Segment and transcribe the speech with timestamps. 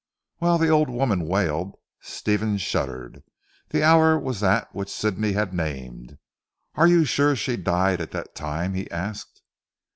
[0.37, 3.21] While the old woman wailed on, Stephen shuddered.
[3.69, 6.17] The hour was that which Sidney had named.
[6.73, 9.43] "Are you sure she died at that time?" he asked.